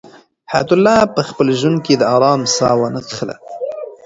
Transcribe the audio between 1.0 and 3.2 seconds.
په خپل ژوند کې د آرام ساه ونه